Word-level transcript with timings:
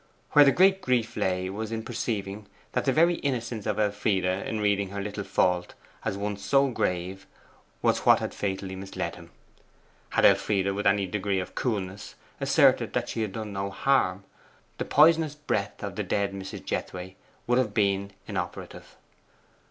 Where 0.31 0.43
the 0.43 0.51
great 0.51 0.81
grief 0.81 1.15
lay 1.15 1.47
was 1.47 1.71
in 1.71 1.83
perceiving 1.83 2.47
that 2.71 2.85
the 2.85 2.91
very 2.91 3.17
innocence 3.17 3.67
of 3.67 3.77
Elfride 3.77 4.25
in 4.47 4.59
reading 4.59 4.89
her 4.89 4.99
little 4.99 5.23
fault 5.23 5.75
as 6.03 6.17
one 6.17 6.37
so 6.37 6.69
grave 6.69 7.27
was 7.83 7.99
what 7.99 8.19
had 8.19 8.33
fatally 8.33 8.75
misled 8.75 9.13
him. 9.15 9.29
Had 10.09 10.25
Elfride, 10.25 10.71
with 10.71 10.87
any 10.87 11.05
degree 11.05 11.39
of 11.39 11.53
coolness, 11.53 12.15
asserted 12.39 12.93
that 12.93 13.09
she 13.09 13.21
had 13.21 13.33
done 13.33 13.53
no 13.53 13.69
harm, 13.69 14.23
the 14.79 14.85
poisonous 14.85 15.35
breath 15.35 15.83
of 15.83 15.95
the 15.95 16.03
dead 16.03 16.33
Mrs. 16.33 16.65
Jethway 16.65 17.13
would 17.45 17.59
have 17.59 17.75
been 17.75 18.09
inoperative. 18.25 18.97